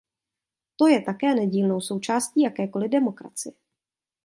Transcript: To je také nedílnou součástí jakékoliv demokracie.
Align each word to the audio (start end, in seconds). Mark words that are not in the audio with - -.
To 0.75 0.87
je 0.87 1.01
také 1.01 1.35
nedílnou 1.35 1.81
součástí 1.81 2.41
jakékoliv 2.41 2.91
demokracie. 2.91 3.53